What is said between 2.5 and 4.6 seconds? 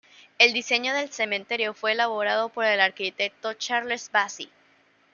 el arquitecto Charles Bassi.